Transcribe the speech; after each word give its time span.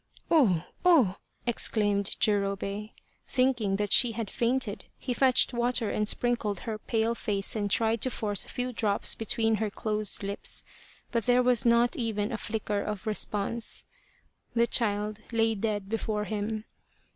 "Oh, 0.31 0.63
oh!" 0.83 1.17
exclaimed 1.45 2.15
Jurobei. 2.19 2.89
Thinking 3.27 3.75
that 3.75 3.93
she 3.93 4.13
had 4.13 4.31
fainted, 4.31 4.85
he 4.97 5.13
fetched 5.13 5.53
water 5.53 5.91
and 5.91 6.07
sprinkled 6.07 6.61
her 6.61 6.79
pale 6.79 7.13
face 7.13 7.55
and 7.55 7.69
tried 7.69 8.01
to 8.01 8.09
force 8.09 8.43
a 8.43 8.49
few 8.49 8.73
drops 8.73 9.13
between 9.13 9.57
her 9.57 9.69
closed 9.69 10.23
lips, 10.23 10.63
but 11.11 11.27
there 11.27 11.43
was 11.43 11.67
not 11.67 11.95
even 11.95 12.31
a 12.31 12.39
flicker 12.39 12.81
of 12.81 13.05
response. 13.05 13.85
The 14.55 14.65
child 14.65 15.19
lay 15.31 15.53
dead 15.53 15.87
before 15.87 16.23
him. 16.23 16.65